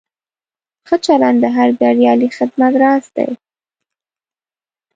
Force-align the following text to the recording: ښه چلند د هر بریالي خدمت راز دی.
ښه 0.87 0.95
چلند 1.05 1.37
د 1.41 1.45
هر 1.57 1.69
بریالي 1.79 2.29
خدمت 2.37 2.73
راز 2.81 3.05
دی. 3.15 3.31